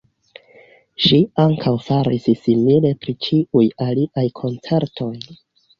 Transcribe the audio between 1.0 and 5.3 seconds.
Ŝi ankaŭ faris simile pri ĉiuj aliaj koncertoj.